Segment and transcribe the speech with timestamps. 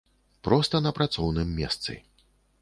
[0.47, 1.99] Проста на працоўным месцы.